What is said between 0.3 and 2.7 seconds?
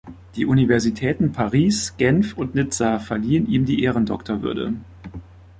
Die Universitäten Paris, Genf und